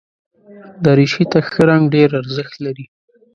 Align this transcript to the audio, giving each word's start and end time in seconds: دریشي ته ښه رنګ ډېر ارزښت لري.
دریشي 0.83 1.23
ته 1.31 1.39
ښه 1.49 1.61
رنګ 1.69 1.83
ډېر 1.95 2.09
ارزښت 2.21 2.55
لري. 2.65 2.85